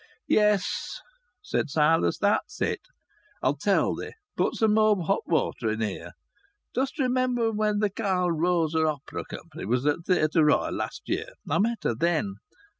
[0.29, 0.99] "Yes,"
[1.43, 2.17] said Silas.
[2.17, 2.79] "That's it.
[3.43, 4.13] I'll tell thee.
[4.35, 6.13] Pour some more hot water in here.
[6.73, 11.33] Dost remember when th' Carl Rosa Opera Company was at Theatre Royal last year?
[11.47, 12.37] I met her then.